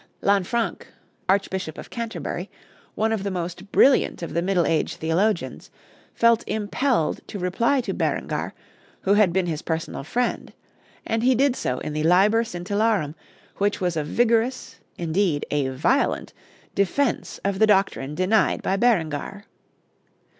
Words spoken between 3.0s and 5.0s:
of the most brilliant of the Middle Age